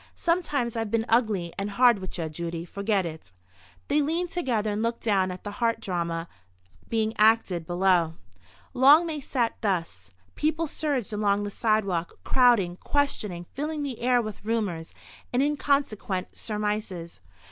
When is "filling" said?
13.53-13.83